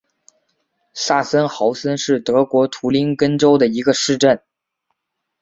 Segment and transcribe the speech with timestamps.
[0.95, 4.41] 萨森豪森是德国图林根州的一个市镇。